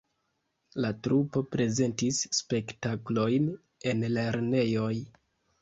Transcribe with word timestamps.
La 0.85 0.89
trupo 1.07 1.43
prezentis 1.57 2.21
spektaklojn 2.39 3.47
en 3.93 4.03
lernejoj. 4.19 4.93